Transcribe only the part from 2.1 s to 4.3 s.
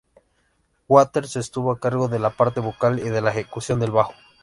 la parte vocal y de la ejecución del bajo.